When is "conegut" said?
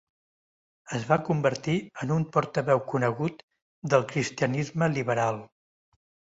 2.95-3.45